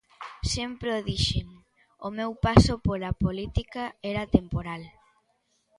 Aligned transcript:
Sempre 0.53 0.89
o 0.97 0.99
dixen: 1.09 1.47
o 2.07 2.09
meu 2.17 2.31
paso 2.45 2.73
pola 2.87 3.11
política 3.23 3.83
era 4.11 4.29
temporal. 4.35 4.81